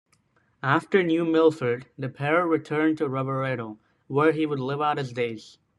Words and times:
After 0.63 1.03
New 1.03 1.23
Milford, 1.25 1.85
Depero 1.99 2.49
returned 2.49 2.97
to 2.97 3.07
Rovereto, 3.07 3.77
where 4.07 4.31
he 4.31 4.47
would 4.47 4.59
live 4.59 4.81
out 4.81 4.97
his 4.97 5.13
days. 5.13 5.59